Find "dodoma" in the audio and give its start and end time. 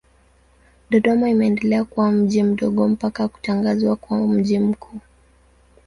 0.89-1.29